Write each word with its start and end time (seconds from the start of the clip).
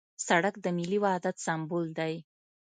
سړک 0.27 0.55
د 0.61 0.65
ملي 0.77 0.97
وحدت 1.03 1.35
سمبول 1.45 1.85
دی. 1.99 2.13